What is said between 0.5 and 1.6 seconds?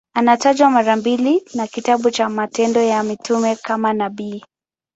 mara mbili